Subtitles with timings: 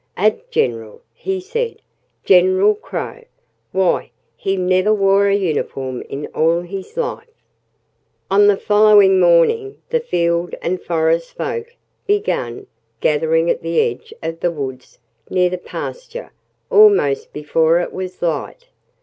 [0.17, 1.79] "A general!" he said.
[2.25, 3.23] "General Crow!
[3.71, 7.29] Why he never wore a uniform in all his life!"
[8.31, 11.75] On the following morning the field and forest folk
[12.07, 12.65] began
[12.99, 14.97] gathering at the edge of the woods
[15.29, 16.31] near the pasture
[16.71, 18.69] almost before it was light.